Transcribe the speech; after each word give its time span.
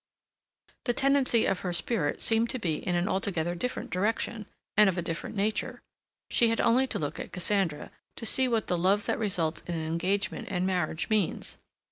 The 0.85 0.95
tendency 0.95 1.45
of 1.45 1.59
her 1.59 1.71
spirit 1.71 2.23
seemed 2.23 2.49
to 2.49 2.57
be 2.57 2.77
in 2.77 2.95
an 2.95 3.07
altogether 3.07 3.53
different 3.53 3.91
direction; 3.91 4.47
and 4.75 4.89
of 4.89 4.97
a 4.97 5.03
different 5.03 5.35
nature. 5.35 5.83
She 6.31 6.49
had 6.49 6.59
only 6.59 6.87
to 6.87 6.97
look 6.97 7.19
at 7.19 7.31
Cassandra 7.31 7.91
to 8.15 8.25
see 8.25 8.47
what 8.47 8.65
the 8.65 8.79
love 8.79 9.05
that 9.05 9.19
results 9.19 9.61
in 9.67 9.75
an 9.75 9.85
engagement 9.87 10.47
and 10.49 10.65
marriage 10.65 11.07
means. 11.11 11.59